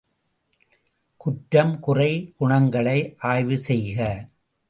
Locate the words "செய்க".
3.59-3.97